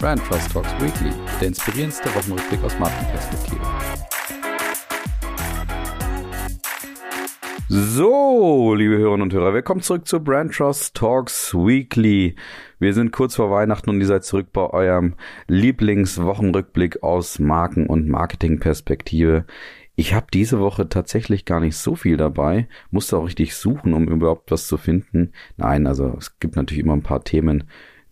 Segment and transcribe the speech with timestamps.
[0.00, 3.60] Brand Trust Talks Weekly, der inspirierendste Wochenrückblick aus Markenperspektive.
[7.68, 12.36] So, liebe Hörerinnen und Hörer, willkommen zurück zu Brand Trust Talks Weekly.
[12.78, 15.14] Wir sind kurz vor Weihnachten und ihr seid zurück bei eurem
[15.48, 19.46] Lieblingswochenrückblick aus Marken- und Marketingperspektive.
[19.96, 24.06] Ich habe diese Woche tatsächlich gar nicht so viel dabei, musste auch richtig suchen, um
[24.06, 25.32] überhaupt was zu finden.
[25.56, 27.64] Nein, also es gibt natürlich immer ein paar Themen,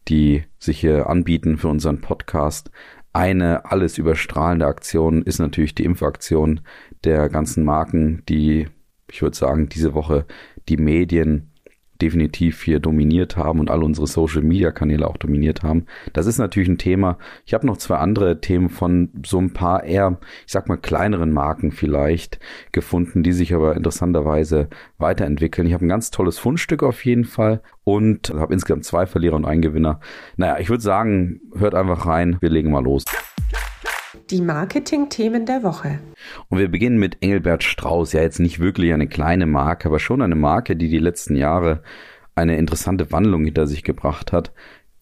[0.09, 2.71] die sich hier anbieten für unseren Podcast.
[3.13, 6.61] Eine alles überstrahlende Aktion ist natürlich die Impfaktion
[7.05, 8.69] der ganzen Marken, die,
[9.11, 10.27] ich würde sagen, diese Woche
[10.69, 11.53] die Medien
[12.03, 15.87] definitiv hier dominiert haben und alle unsere Social Media Kanäle auch dominiert haben.
[16.13, 17.19] Das ist natürlich ein Thema.
[17.45, 21.33] Ich habe noch zwei andere Themen von so ein paar eher, ich sag mal, kleineren
[21.33, 22.39] Marken vielleicht
[22.73, 25.67] gefunden, die sich aber interessanterweise weiterentwickeln.
[25.67, 29.45] Ich habe ein ganz tolles Fundstück auf jeden Fall und habe insgesamt zwei Verlierer und
[29.45, 30.01] einen Gewinner.
[30.37, 32.37] Naja, ich würde sagen, hört einfach rein.
[32.41, 33.05] Wir legen mal los.
[34.31, 36.01] Die Marketing-Themen der Woche.
[36.49, 38.13] Und wir beginnen mit Engelbert Strauß.
[38.13, 41.83] Ja, jetzt nicht wirklich eine kleine Marke, aber schon eine Marke, die die letzten Jahre
[42.35, 44.53] eine interessante Wandlung hinter sich gebracht hat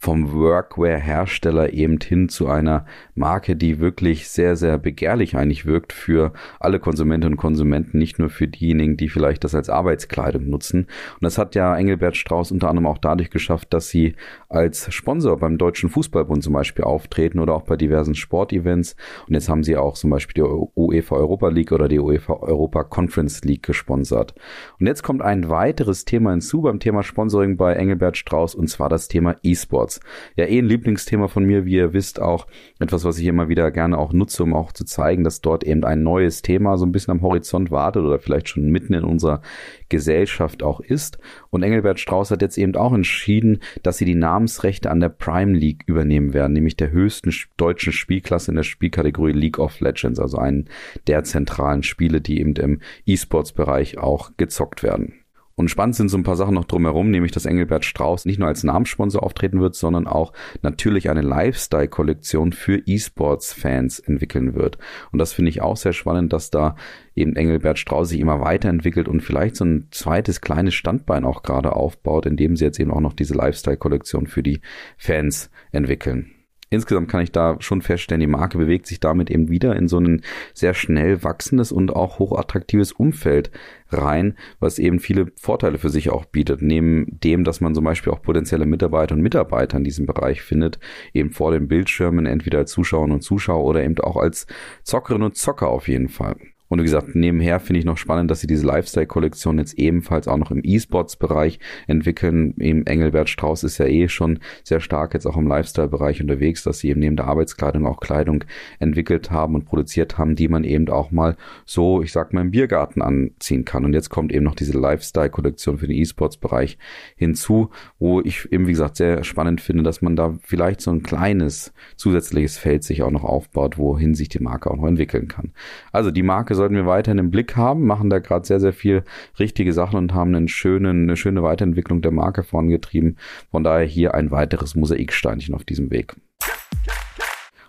[0.04, 6.34] vom Workwear-Hersteller eben hin zu einer Marke, die wirklich sehr, sehr begehrlich eigentlich wirkt für
[6.60, 10.80] alle Konsumentinnen und Konsumenten, nicht nur für diejenigen, die vielleicht das als Arbeitskleidung nutzen.
[10.80, 14.14] Und das hat ja Engelbert Strauß unter anderem auch dadurch geschafft, dass sie
[14.50, 18.96] als Sponsor beim Deutschen Fußballbund zum Beispiel auftreten oder auch bei diversen Sportevents.
[19.26, 22.84] Und jetzt haben sie auch zum Beispiel die UEFA Europa League oder die UEFA Europa
[22.84, 24.34] Conference League gesponsert.
[24.78, 28.90] Und jetzt kommt ein weiteres Thema hinzu beim Thema Sponsoring bei Engelbert Strauß und zwar
[28.90, 29.93] das Thema E-Sports.
[29.94, 30.00] Sports.
[30.36, 32.46] Ja, eh ein Lieblingsthema von mir, wie ihr wisst, auch
[32.78, 35.84] etwas, was ich immer wieder gerne auch nutze, um auch zu zeigen, dass dort eben
[35.84, 39.42] ein neues Thema so ein bisschen am Horizont wartet oder vielleicht schon mitten in unserer
[39.88, 41.18] Gesellschaft auch ist.
[41.50, 45.56] Und Engelbert Strauß hat jetzt eben auch entschieden, dass sie die Namensrechte an der Prime
[45.56, 50.38] League übernehmen werden, nämlich der höchsten deutschen Spielklasse in der Spielkategorie League of Legends, also
[50.38, 50.68] einen
[51.06, 55.23] der zentralen Spiele, die eben im E-Sports-Bereich auch gezockt werden.
[55.56, 58.48] Und spannend sind so ein paar Sachen noch drumherum, nämlich dass Engelbert Strauß nicht nur
[58.48, 60.32] als Namenssponsor auftreten wird, sondern auch
[60.62, 64.78] natürlich eine Lifestyle-Kollektion für E-Sports-Fans entwickeln wird.
[65.12, 66.74] Und das finde ich auch sehr spannend, dass da
[67.14, 71.74] eben Engelbert Strauß sich immer weiterentwickelt und vielleicht so ein zweites kleines Standbein auch gerade
[71.74, 74.60] aufbaut, indem sie jetzt eben auch noch diese Lifestyle-Kollektion für die
[74.96, 76.33] Fans entwickeln
[76.70, 79.98] insgesamt kann ich da schon feststellen, die Marke bewegt sich damit eben wieder in so
[79.98, 83.50] ein sehr schnell wachsendes und auch hochattraktives Umfeld
[83.90, 86.62] rein, was eben viele Vorteile für sich auch bietet.
[86.62, 90.78] Neben dem, dass man zum Beispiel auch potenzielle Mitarbeiter und Mitarbeiter in diesem Bereich findet,
[91.12, 94.46] eben vor den Bildschirmen, entweder als Zuschauerinnen und Zuschauer oder eben auch als
[94.82, 96.36] Zockerinnen und Zocker auf jeden Fall.
[96.68, 100.38] Und wie gesagt, nebenher finde ich noch spannend, dass sie diese Lifestyle-Kollektion jetzt ebenfalls auch
[100.38, 102.54] noch im E-Sports-Bereich entwickeln.
[102.58, 106.78] Eben Engelbert Strauß ist ja eh schon sehr stark jetzt auch im Lifestyle-Bereich unterwegs, dass
[106.78, 108.44] sie eben neben der Arbeitskleidung auch Kleidung
[108.78, 111.36] entwickelt haben und produziert haben, die man eben auch mal
[111.66, 113.84] so, ich sag mal, im Biergarten anziehen kann.
[113.84, 116.78] Und jetzt kommt eben noch diese Lifestyle-Kollektion für den E-Sports-Bereich
[117.14, 121.02] hinzu, wo ich eben, wie gesagt, sehr spannend finde, dass man da vielleicht so ein
[121.02, 125.52] kleines zusätzliches Feld sich auch noch aufbaut, wohin sich die Marke auch noch entwickeln kann.
[125.92, 128.72] Also die Marke Marke sollten wir weiterhin im Blick haben, machen da gerade sehr, sehr
[128.72, 129.04] viel
[129.38, 133.18] richtige Sachen und haben einen schönen, eine schöne Weiterentwicklung der Marke vorangetrieben.
[133.50, 136.16] Von daher hier ein weiteres Mosaiksteinchen auf diesem Weg.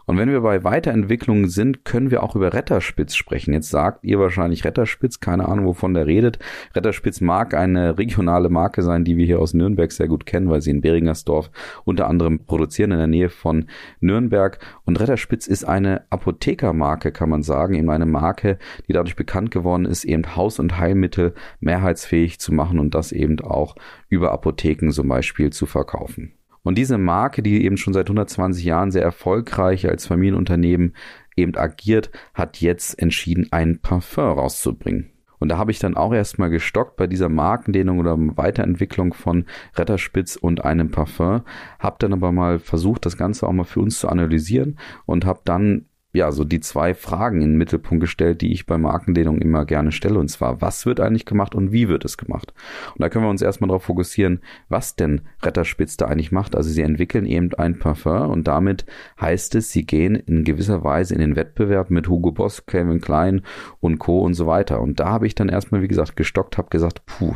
[0.05, 3.53] Und wenn wir bei Weiterentwicklungen sind, können wir auch über Retterspitz sprechen.
[3.53, 6.39] Jetzt sagt ihr wahrscheinlich Retterspitz, keine Ahnung, wovon der redet.
[6.75, 10.61] Retterspitz mag eine regionale Marke sein, die wir hier aus Nürnberg sehr gut kennen, weil
[10.61, 11.49] sie in Beringersdorf
[11.83, 13.65] unter anderem produzieren in der Nähe von
[13.99, 14.59] Nürnberg.
[14.85, 19.85] Und Retterspitz ist eine Apothekermarke, kann man sagen, eben eine Marke, die dadurch bekannt geworden
[19.85, 23.75] ist, eben Haus- und Heilmittel mehrheitsfähig zu machen und das eben auch
[24.09, 26.33] über Apotheken zum Beispiel zu verkaufen.
[26.65, 30.95] Und diese Marke, die eben schon seit 120 Jahren sehr erfolgreich als Familienunternehmen
[31.35, 35.11] eben agiert, hat jetzt entschieden, ein Parfum rauszubringen.
[35.37, 39.45] Und da habe ich dann auch erstmal gestockt bei dieser Markendehnung oder Weiterentwicklung von
[39.75, 41.43] Retterspitz und einem Parfum.
[41.77, 45.41] Habe dann aber mal versucht, das Ganze auch mal für uns zu analysieren und habe
[45.45, 45.85] dann
[46.15, 49.91] ja, so die zwei Fragen in den Mittelpunkt gestellt, die ich bei Markendehnung immer gerne
[49.91, 50.19] stelle.
[50.19, 52.53] Und zwar, was wird eigentlich gemacht und wie wird es gemacht?
[52.93, 56.55] Und da können wir uns erstmal darauf fokussieren, was denn Retterspitz da eigentlich macht.
[56.55, 58.85] Also sie entwickeln eben ein Parfum und damit
[59.19, 63.41] heißt es, sie gehen in gewisser Weise in den Wettbewerb mit Hugo Boss, Calvin Klein
[63.79, 64.21] und Co.
[64.21, 64.81] und so weiter.
[64.81, 67.35] Und da habe ich dann erstmal, wie gesagt, gestockt, habe gesagt, puh,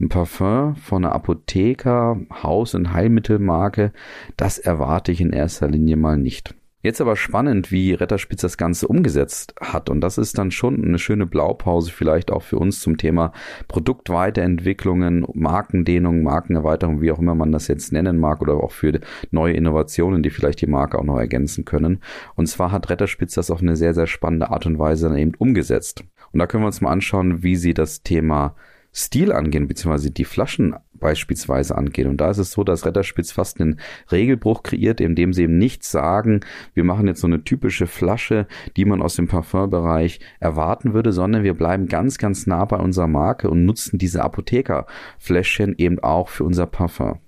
[0.00, 3.92] ein Parfum von einer Apotheker, Haus- und Heilmittelmarke,
[4.36, 6.54] das erwarte ich in erster Linie mal nicht.
[6.86, 9.90] Jetzt aber spannend, wie Retterspitz das Ganze umgesetzt hat.
[9.90, 13.32] Und das ist dann schon eine schöne Blaupause vielleicht auch für uns zum Thema
[13.66, 19.00] Produktweiterentwicklungen, Markendehnung, Markenerweiterung, wie auch immer man das jetzt nennen mag, oder auch für
[19.32, 22.02] neue Innovationen, die vielleicht die Marke auch noch ergänzen können.
[22.36, 25.32] Und zwar hat Retterspitz das auf eine sehr, sehr spannende Art und Weise dann eben
[25.36, 26.04] umgesetzt.
[26.30, 28.54] Und da können wir uns mal anschauen, wie sie das Thema
[28.98, 32.08] Stil angehen, beziehungsweise die Flaschen beispielsweise angehen.
[32.08, 33.78] Und da ist es so, dass Retterspitz fast einen
[34.10, 36.40] Regelbruch kreiert, indem sie eben nicht sagen,
[36.72, 38.46] wir machen jetzt so eine typische Flasche,
[38.78, 43.06] die man aus dem Parfumbereich erwarten würde, sondern wir bleiben ganz, ganz nah bei unserer
[43.06, 47.18] Marke und nutzen diese Apothekerfläschchen eben auch für unser Parfum.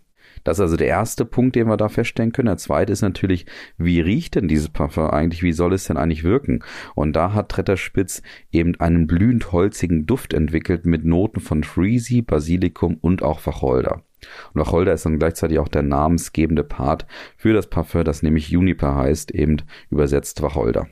[0.48, 2.46] Das ist also der erste Punkt, den wir da feststellen können.
[2.46, 3.44] Der zweite ist natürlich,
[3.76, 5.42] wie riecht denn dieses Parfum eigentlich?
[5.42, 6.64] Wie soll es denn eigentlich wirken?
[6.94, 12.96] Und da hat Tretterspitz eben einen blühend holzigen Duft entwickelt mit Noten von Freezy, Basilikum
[12.98, 14.04] und auch Wacholder.
[14.54, 17.06] Und Wacholder ist dann gleichzeitig auch der namensgebende Part
[17.36, 19.58] für das Parfum, das nämlich Juniper heißt, eben
[19.90, 20.88] übersetzt Wacholder.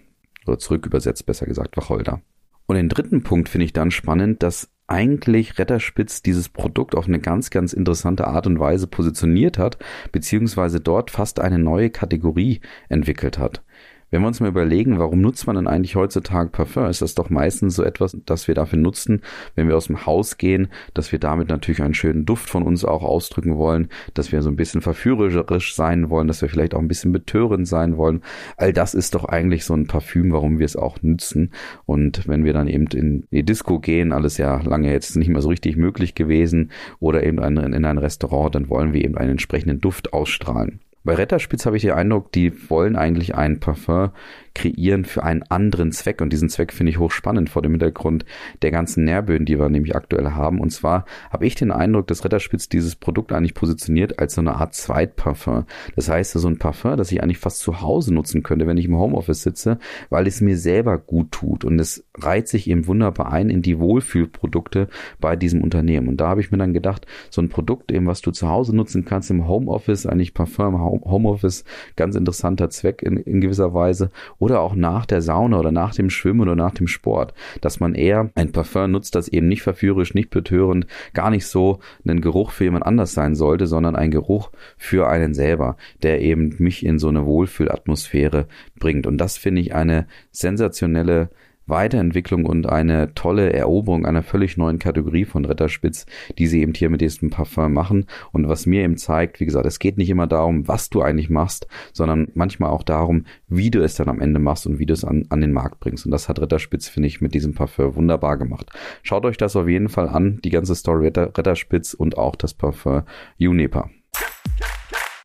[0.47, 2.21] Oder zurück übersetzt, besser gesagt, Wacholder.
[2.67, 7.19] Und den dritten Punkt finde ich dann spannend, dass eigentlich Retterspitz dieses Produkt auf eine
[7.19, 9.79] ganz, ganz interessante Art und Weise positioniert hat,
[10.13, 13.63] beziehungsweise dort fast eine neue Kategorie entwickelt hat.
[14.11, 17.29] Wenn wir uns mal überlegen, warum nutzt man denn eigentlich heutzutage Parfum, ist das doch
[17.29, 19.23] meistens so etwas, das wir dafür nutzen,
[19.57, 22.85] wenn wir aus dem Haus gehen, dass wir damit natürlich einen schönen Duft von uns
[22.85, 26.79] auch ausdrücken wollen, dass wir so ein bisschen verführerisch sein wollen, dass wir vielleicht auch
[26.79, 28.23] ein bisschen betörend sein wollen.
[28.57, 31.53] All das ist doch eigentlich so ein Parfüm, warum wir es auch nützen.
[31.85, 35.43] Und wenn wir dann eben in die Disco gehen, alles ja lange jetzt nicht mehr
[35.43, 36.71] so richtig möglich gewesen,
[37.01, 40.81] oder eben in ein Restaurant, dann wollen wir eben einen entsprechenden Duft ausstrahlen.
[41.07, 44.11] Bei Retterspitz habe ich den Eindruck, die wollen eigentlich ein Parfum
[44.57, 46.23] kreieren für einen anderen Zweck.
[46.23, 48.25] Und diesen Zweck finde ich hochspannend vor dem Hintergrund
[48.63, 50.61] der ganzen Nährböden, die wir nämlich aktuell haben.
[50.61, 54.55] Und zwar habe ich den Eindruck, dass Retterspitz dieses Produkt eigentlich positioniert als so eine
[54.55, 55.67] Art Zweitparfum.
[55.95, 58.87] Das heißt, so ein Parfum, das ich eigentlich fast zu Hause nutzen könnte, wenn ich
[58.87, 61.65] im Homeoffice sitze, weil es mir selber gut tut.
[61.65, 64.89] Und es reiht sich eben wunderbar ein in die Wohlfühlprodukte
[65.21, 66.09] bei diesem Unternehmen.
[66.09, 68.75] Und da habe ich mir dann gedacht, so ein Produkt eben, was du zu Hause
[68.75, 71.65] nutzen kannst im Homeoffice, eigentlich Parfum im Homeoffice,
[71.95, 74.11] ganz interessanter Zweck in, in gewisser Weise
[74.47, 77.97] oder auch nach der Sauna oder nach dem Schwimmen oder nach dem Sport, dass man
[77.97, 82.53] eher ein Parfum nutzt, das eben nicht verführerisch, nicht betörend, gar nicht so einen Geruch
[82.53, 87.01] für jemand anders sein sollte, sondern ein Geruch für einen selber, der eben mich in
[87.01, 88.47] so eine Wohlfühlatmosphäre
[88.79, 89.09] bringt.
[89.09, 91.31] Und das finde ich eine sensationelle
[91.67, 96.07] Weiterentwicklung und eine tolle Eroberung einer völlig neuen Kategorie von Retterspitz,
[96.39, 98.07] die sie eben hier mit diesem Parfum machen.
[98.33, 101.31] Und was mir eben zeigt, wie gesagt, es geht nicht immer darum, was du eigentlich
[101.31, 104.95] machst, sondern manchmal auch darum, wie du es dann am Ende machst und wie du
[104.95, 106.05] es an, an den Markt bringst.
[106.07, 108.71] Und das hat Retterspitz, finde ich, mit diesem Parfum wunderbar gemacht.
[109.03, 112.55] Schaut euch das auf jeden Fall an, die ganze Story Retter, Retterspitz und auch das
[112.55, 113.03] Parfum
[113.37, 113.91] Juniper.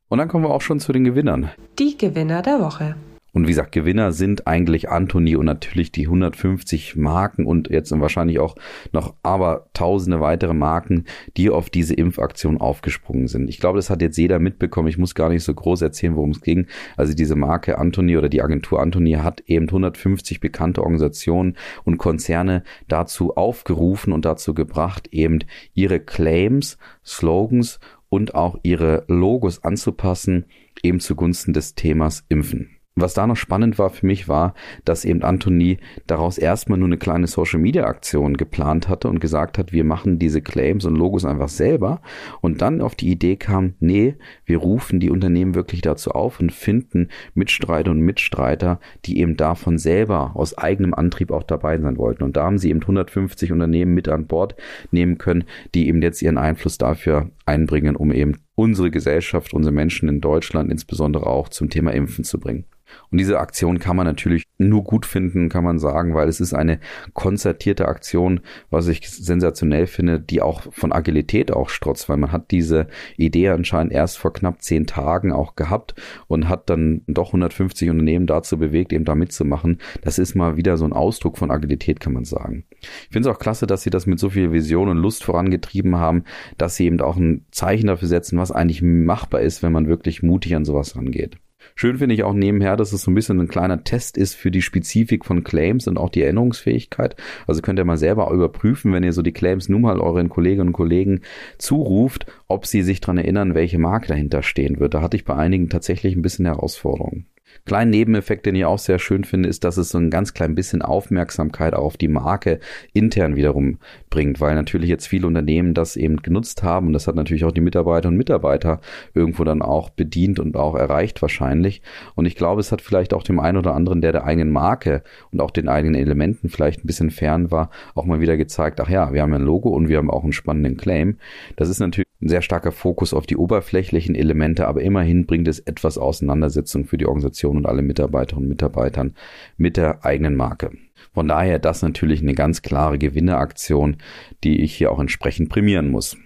[0.08, 1.50] Und dann kommen wir auch schon zu den Gewinnern.
[1.78, 2.96] Die Gewinner der Woche.
[3.34, 8.38] Und wie gesagt, Gewinner sind eigentlich Anthony und natürlich die 150 Marken und jetzt wahrscheinlich
[8.38, 8.56] auch
[8.92, 11.06] noch aber tausende weitere Marken,
[11.38, 13.48] die auf diese Impfaktion aufgesprungen sind.
[13.48, 14.88] Ich glaube, das hat jetzt jeder mitbekommen.
[14.88, 16.66] Ich muss gar nicht so groß erzählen, worum es ging.
[16.98, 22.64] Also diese Marke Anthony oder die Agentur Anthony hat eben 150 bekannte Organisationen und Konzerne
[22.86, 25.38] dazu aufgerufen und dazu gebracht, eben
[25.72, 27.80] ihre Claims, Slogans
[28.10, 30.44] und auch ihre Logos anzupassen,
[30.82, 32.81] eben zugunsten des Themas Impfen.
[32.94, 34.52] Was da noch spannend war für mich war,
[34.84, 39.56] dass eben Anthony daraus erstmal nur eine kleine Social Media Aktion geplant hatte und gesagt
[39.56, 42.02] hat, wir machen diese Claims und Logos einfach selber
[42.42, 46.52] und dann auf die Idee kam, nee, wir rufen die Unternehmen wirklich dazu auf und
[46.52, 52.24] finden Mitstreiter und Mitstreiter, die eben davon selber aus eigenem Antrieb auch dabei sein wollten.
[52.24, 54.54] Und da haben sie eben 150 Unternehmen mit an Bord
[54.90, 60.10] nehmen können, die eben jetzt ihren Einfluss dafür einbringen, um eben unsere Gesellschaft, unsere Menschen
[60.10, 62.66] in Deutschland insbesondere auch zum Thema Impfen zu bringen.
[63.10, 66.54] Und diese Aktion kann man natürlich nur gut finden, kann man sagen, weil es ist
[66.54, 66.80] eine
[67.12, 72.50] konzertierte Aktion, was ich sensationell finde, die auch von Agilität auch strotzt, weil man hat
[72.50, 75.94] diese Idee anscheinend erst vor knapp zehn Tagen auch gehabt
[76.26, 79.78] und hat dann doch 150 Unternehmen dazu bewegt, eben da mitzumachen.
[80.02, 82.64] Das ist mal wieder so ein Ausdruck von Agilität, kann man sagen.
[82.80, 85.96] Ich finde es auch klasse, dass sie das mit so viel Vision und Lust vorangetrieben
[85.96, 86.24] haben,
[86.58, 90.22] dass sie eben auch ein Zeichen dafür setzen, was eigentlich machbar ist, wenn man wirklich
[90.22, 91.38] mutig an sowas rangeht.
[91.74, 94.50] Schön finde ich auch nebenher, dass es so ein bisschen ein kleiner Test ist für
[94.50, 97.16] die Spezifik von Claims und auch die Erinnerungsfähigkeit.
[97.46, 100.68] Also könnt ihr mal selber überprüfen, wenn ihr so die Claims nun mal euren Kolleginnen
[100.68, 101.22] und Kollegen
[101.58, 104.94] zuruft, ob sie sich dran erinnern, welche Marke dahinter stehen wird.
[104.94, 107.26] Da hatte ich bei einigen tatsächlich ein bisschen Herausforderungen.
[107.64, 110.54] Kleinen Nebeneffekt, den ich auch sehr schön finde, ist, dass es so ein ganz klein
[110.54, 112.58] bisschen Aufmerksamkeit auf die Marke
[112.92, 113.78] intern wiederum
[114.10, 117.52] bringt, weil natürlich jetzt viele Unternehmen das eben genutzt haben und das hat natürlich auch
[117.52, 118.80] die Mitarbeiter und Mitarbeiter
[119.14, 121.82] irgendwo dann auch bedient und auch erreicht wahrscheinlich.
[122.14, 125.02] Und ich glaube, es hat vielleicht auch dem einen oder anderen, der der eigenen Marke
[125.30, 128.88] und auch den eigenen Elementen vielleicht ein bisschen fern war, auch mal wieder gezeigt, ach
[128.88, 131.18] ja, wir haben ein Logo und wir haben auch einen spannenden Claim.
[131.56, 135.58] Das ist natürlich ein sehr starker Fokus auf die oberflächlichen Elemente, aber immerhin bringt es
[135.58, 139.14] etwas Auseinandersetzung für die Organisation und alle Mitarbeiterinnen und Mitarbeitern
[139.56, 140.70] mit der eigenen Marke.
[141.14, 143.96] Von daher das natürlich eine ganz klare Gewinneraktion,
[144.44, 146.16] die ich hier auch entsprechend prämieren muss.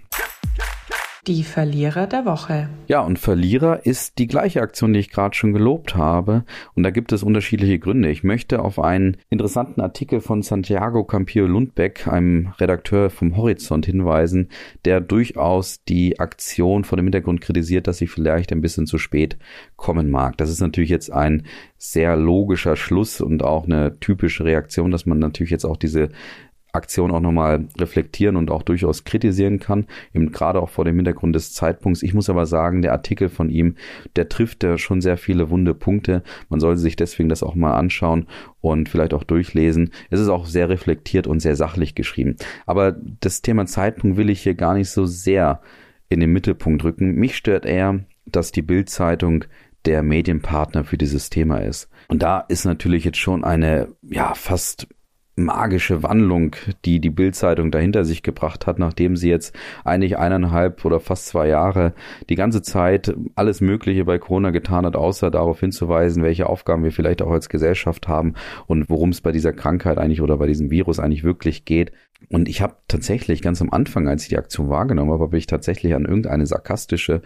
[1.26, 2.68] Die Verlierer der Woche.
[2.87, 6.45] Ja, und Verlierer ist die gleiche Aktion, die ich gerade schon gelobt habe.
[6.75, 8.11] Und da gibt es unterschiedliche Gründe.
[8.11, 14.50] Ich möchte auf einen interessanten Artikel von Santiago Campillo Lundbeck, einem Redakteur vom Horizont, hinweisen,
[14.85, 19.37] der durchaus die Aktion vor dem Hintergrund kritisiert, dass sie vielleicht ein bisschen zu spät
[19.75, 20.37] kommen mag.
[20.38, 21.42] Das ist natürlich jetzt ein
[21.76, 26.11] sehr logischer Schluss und auch eine typische Reaktion, dass man natürlich jetzt auch diese
[26.76, 31.35] Aktion auch nochmal reflektieren und auch durchaus kritisieren kann, eben gerade auch vor dem Hintergrund
[31.35, 32.02] des Zeitpunkts.
[32.02, 33.76] Ich muss aber sagen, der Artikel von ihm,
[34.14, 36.23] der trifft ja schon sehr viele wunde Punkte.
[36.49, 38.26] Man sollte sich deswegen das auch mal anschauen
[38.61, 39.90] und vielleicht auch durchlesen.
[40.11, 42.37] Es ist auch sehr reflektiert und sehr sachlich geschrieben.
[42.66, 45.61] Aber das Thema Zeitpunkt will ich hier gar nicht so sehr
[46.09, 47.14] in den Mittelpunkt rücken.
[47.14, 49.45] Mich stört eher, dass die Bildzeitung
[49.87, 51.88] der Medienpartner für dieses Thema ist.
[52.09, 54.88] Und da ist natürlich jetzt schon eine, ja, fast
[55.37, 60.99] magische Wandlung, die die Bildzeitung dahinter sich gebracht hat, nachdem sie jetzt eigentlich eineinhalb oder
[60.99, 61.93] fast zwei Jahre
[62.31, 66.93] die ganze Zeit alles Mögliche bei Corona getan hat, außer darauf hinzuweisen, welche Aufgaben wir
[66.93, 68.33] vielleicht auch als Gesellschaft haben
[68.66, 71.93] und worum es bei dieser Krankheit eigentlich oder bei diesem Virus eigentlich wirklich geht.
[72.31, 75.47] Und ich habe tatsächlich ganz am Anfang, als ich die Aktion wahrgenommen habe, habe ich
[75.47, 77.21] tatsächlich an irgendeine sarkastische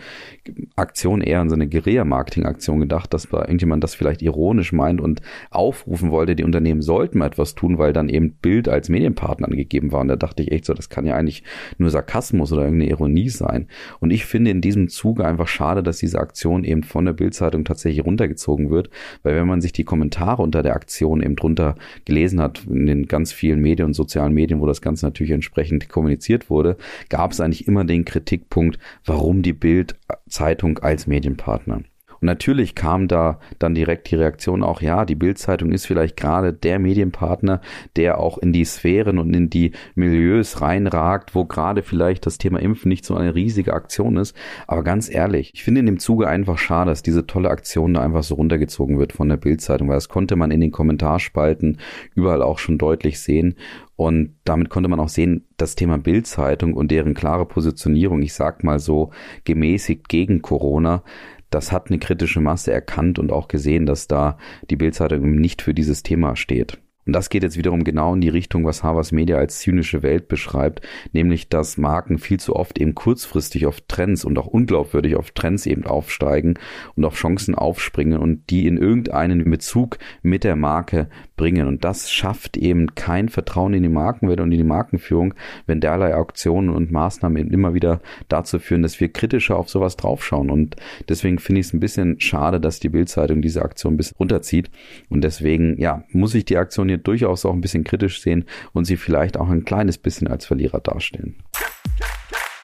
[0.74, 5.22] Aktion, eher an so eine Guerilla-Marketing-Aktion gedacht, dass bei irgendjemand das vielleicht ironisch meint und
[5.50, 9.92] aufrufen wollte, die Unternehmen sollten mal etwas tun, weil dann eben Bild als Medienpartner angegeben
[9.92, 10.00] war.
[10.00, 11.44] Und da dachte ich echt so, das kann ja eigentlich
[11.78, 13.68] nur Sarkasmus oder irgendeine Ironie sein.
[14.00, 17.64] Und ich finde in diesem Zuge einfach schade, dass diese Aktion eben von der Bildzeitung
[17.64, 18.90] tatsächlich runtergezogen wird,
[19.22, 23.06] weil wenn man sich die Kommentare unter der Aktion eben drunter gelesen hat, in den
[23.06, 26.76] ganz vielen Medien und sozialen Medien, wo das Ganze natürlich entsprechend kommuniziert wurde,
[27.08, 31.82] gab es eigentlich immer den Kritikpunkt, warum die Bild-Zeitung als Medienpartner.
[32.20, 36.52] Und natürlich kam da dann direkt die Reaktion auch, ja, die Bildzeitung ist vielleicht gerade
[36.52, 37.60] der Medienpartner,
[37.96, 42.60] der auch in die Sphären und in die Milieus reinragt, wo gerade vielleicht das Thema
[42.60, 44.36] Impfen nicht so eine riesige Aktion ist.
[44.66, 48.02] Aber ganz ehrlich, ich finde in dem Zuge einfach schade, dass diese tolle Aktion da
[48.02, 51.78] einfach so runtergezogen wird von der Bildzeitung, weil das konnte man in den Kommentarspalten
[52.14, 53.54] überall auch schon deutlich sehen.
[53.96, 58.64] Und damit konnte man auch sehen, das Thema Bildzeitung und deren klare Positionierung, ich sag
[58.64, 59.10] mal so,
[59.44, 61.02] gemäßigt gegen Corona,
[61.50, 64.38] das hat eine kritische Masse erkannt und auch gesehen, dass da
[64.70, 66.78] die Bildzeitung nicht für dieses Thema steht.
[67.10, 70.28] Und das geht jetzt wiederum genau in die Richtung, was Harvard Media als zynische Welt
[70.28, 70.80] beschreibt,
[71.12, 75.66] nämlich dass Marken viel zu oft eben kurzfristig auf Trends und auch unglaubwürdig auf Trends
[75.66, 76.54] eben aufsteigen
[76.94, 81.66] und auf Chancen aufspringen und die in irgendeinen Bezug mit der Marke bringen.
[81.66, 85.34] Und das schafft eben kein Vertrauen in die Markenwelt und in die Markenführung,
[85.66, 89.96] wenn derlei Auktionen und Maßnahmen eben immer wieder dazu führen, dass wir kritischer auf sowas
[89.96, 90.48] draufschauen.
[90.48, 90.76] Und
[91.08, 94.70] deswegen finde ich es ein bisschen schade, dass die Bildzeitung diese Aktion bis runterzieht.
[95.08, 98.84] Und deswegen, ja, muss ich die Aktion hier durchaus auch ein bisschen kritisch sehen und
[98.84, 101.36] sie vielleicht auch ein kleines bisschen als Verlierer darstellen.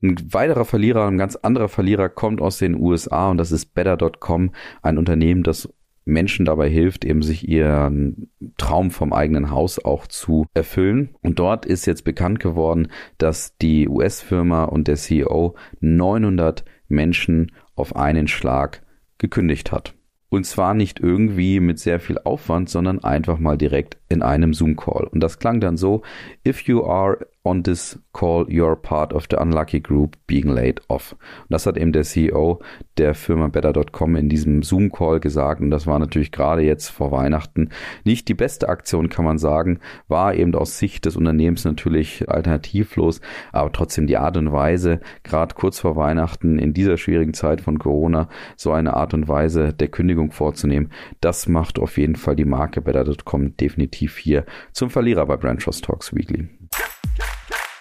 [0.02, 4.52] Ein weiterer Verlierer, ein ganz anderer Verlierer kommt aus den USA und das ist Better.com,
[4.82, 5.68] ein Unternehmen, das
[6.06, 11.16] Menschen dabei hilft, eben sich ihren Traum vom eigenen Haus auch zu erfüllen.
[11.20, 12.88] Und dort ist jetzt bekannt geworden,
[13.18, 18.82] dass die US-Firma und der CEO 900 Menschen auf einen Schlag
[19.18, 19.95] gekündigt hat.
[20.28, 25.06] Und zwar nicht irgendwie mit sehr viel Aufwand, sondern einfach mal direkt in einem Zoom-Call.
[25.06, 26.02] Und das klang dann so,
[26.44, 31.12] if you are on this call, you're part of the unlucky group being laid off.
[31.12, 32.60] Und das hat eben der CEO
[32.96, 35.60] der Firma Better.com in diesem Zoom-Call gesagt.
[35.60, 37.70] Und das war natürlich gerade jetzt vor Weihnachten
[38.04, 39.78] nicht die beste Aktion, kann man sagen.
[40.08, 43.20] War eben aus Sicht des Unternehmens natürlich alternativlos.
[43.52, 47.78] Aber trotzdem die Art und Weise, gerade kurz vor Weihnachten in dieser schwierigen Zeit von
[47.78, 52.44] Corona, so eine Art und Weise der Kündigung vorzunehmen, das macht auf jeden Fall die
[52.44, 56.55] Marke Better.com definitiv hier zum Verlierer bei Brand Talks Weekly.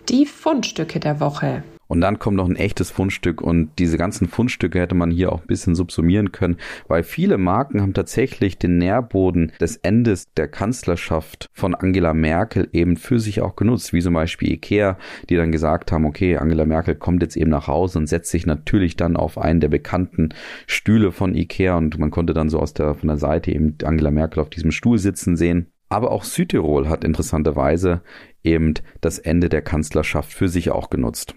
[0.09, 1.63] Die Fundstücke der Woche.
[1.87, 5.41] Und dann kommt noch ein echtes Fundstück und diese ganzen Fundstücke hätte man hier auch
[5.41, 6.57] ein bisschen subsumieren können,
[6.87, 12.97] weil viele Marken haben tatsächlich den Nährboden des Endes der Kanzlerschaft von Angela Merkel eben
[12.97, 14.97] für sich auch genutzt, wie zum Beispiel Ikea,
[15.29, 18.45] die dann gesagt haben, okay, Angela Merkel kommt jetzt eben nach Hause und setzt sich
[18.45, 20.29] natürlich dann auf einen der bekannten
[20.67, 24.11] Stühle von Ikea und man konnte dann so aus der, von der Seite eben Angela
[24.11, 25.67] Merkel auf diesem Stuhl sitzen sehen.
[25.95, 28.01] Aber auch Südtirol hat interessanterweise
[28.43, 31.35] eben das Ende der Kanzlerschaft für sich auch genutzt.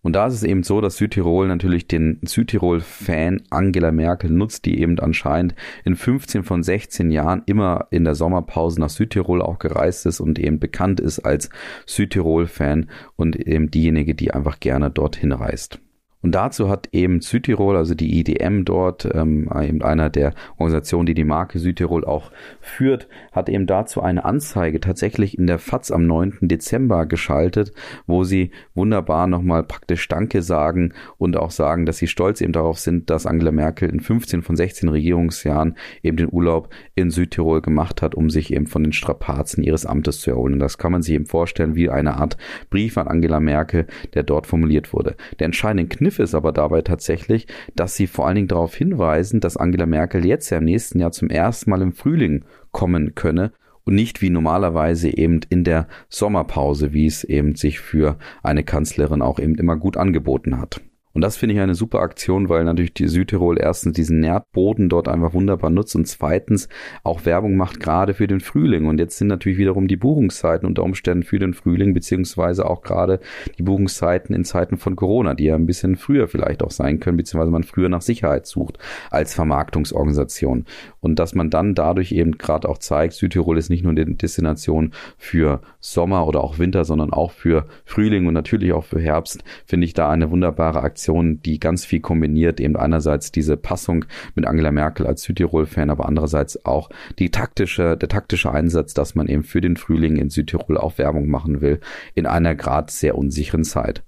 [0.00, 4.80] Und da ist es eben so, dass Südtirol natürlich den Südtirol-Fan Angela Merkel nutzt, die
[4.80, 10.06] eben anscheinend in 15 von 16 Jahren immer in der Sommerpause nach Südtirol auch gereist
[10.06, 11.50] ist und eben bekannt ist als
[11.84, 15.80] Südtirol-Fan und eben diejenige, die einfach gerne dorthin reist.
[16.20, 21.14] Und dazu hat eben Südtirol, also die IDM dort, ähm, eben einer der Organisationen, die
[21.14, 26.06] die Marke Südtirol auch führt, hat eben dazu eine Anzeige tatsächlich in der FAZ am
[26.06, 26.38] 9.
[26.40, 27.72] Dezember geschaltet,
[28.06, 32.80] wo sie wunderbar nochmal praktisch Danke sagen und auch sagen, dass sie stolz eben darauf
[32.80, 38.02] sind, dass Angela Merkel in 15 von 16 Regierungsjahren eben den Urlaub in Südtirol gemacht
[38.02, 40.54] hat, um sich eben von den Strapazen ihres Amtes zu erholen.
[40.54, 42.36] Und das kann man sich eben vorstellen wie eine Art
[42.70, 45.14] Brief an Angela Merkel, der dort formuliert wurde.
[45.38, 47.46] Der entscheidende Kniff Kniff ist aber dabei tatsächlich,
[47.76, 51.12] dass sie vor allen Dingen darauf hinweisen, dass Angela Merkel jetzt ja im nächsten Jahr
[51.12, 53.52] zum ersten Mal im Frühling kommen könne
[53.84, 59.20] und nicht wie normalerweise eben in der Sommerpause, wie es eben sich für eine Kanzlerin
[59.20, 60.80] auch eben immer gut angeboten hat.
[61.18, 65.08] Und das finde ich eine super Aktion, weil natürlich die Südtirol erstens diesen Nährboden dort
[65.08, 66.68] einfach wunderbar nutzt und zweitens
[67.02, 68.86] auch Werbung macht gerade für den Frühling.
[68.86, 73.18] Und jetzt sind natürlich wiederum die Buchungszeiten unter Umständen für den Frühling, beziehungsweise auch gerade
[73.58, 77.16] die Buchungszeiten in Zeiten von Corona, die ja ein bisschen früher vielleicht auch sein können,
[77.16, 78.78] beziehungsweise man früher nach Sicherheit sucht
[79.10, 80.66] als Vermarktungsorganisation.
[81.00, 84.92] Und dass man dann dadurch eben gerade auch zeigt, Südtirol ist nicht nur eine Destination
[85.16, 89.84] für Sommer oder auch Winter, sondern auch für Frühling und natürlich auch für Herbst, finde
[89.84, 94.46] ich da eine wunderbare Aktion Aktion, die ganz viel kombiniert, eben einerseits diese Passung mit
[94.46, 99.42] Angela Merkel als Südtirol-Fan, aber andererseits auch die taktische, der taktische Einsatz, dass man eben
[99.42, 101.80] für den Frühling in Südtirol auch Werbung machen will,
[102.14, 104.02] in einer gerade sehr unsicheren Zeit.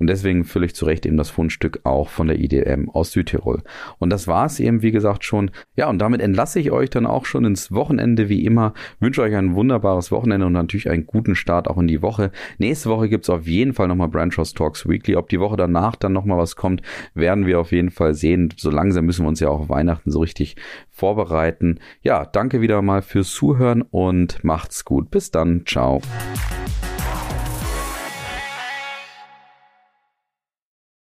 [0.00, 3.62] Und deswegen völlig zu Recht eben das Fundstück auch von der IDM aus Südtirol.
[3.98, 5.50] Und das war es eben, wie gesagt, schon.
[5.76, 8.72] Ja, und damit entlasse ich euch dann auch schon ins Wochenende wie immer.
[8.98, 12.32] Wünsche euch ein wunderbares Wochenende und natürlich einen guten Start auch in die Woche.
[12.58, 15.16] Nächste Woche gibt's auf jeden Fall nochmal Branch House Talks Weekly.
[15.16, 16.80] Ob die Woche danach dann nochmal was kommt,
[17.14, 18.54] werden wir auf jeden Fall sehen.
[18.56, 20.56] So langsam müssen wir uns ja auch Weihnachten so richtig
[20.90, 21.78] vorbereiten.
[22.02, 25.10] Ja, danke wieder mal fürs Zuhören und macht's gut.
[25.10, 25.66] Bis dann.
[25.66, 26.00] Ciao.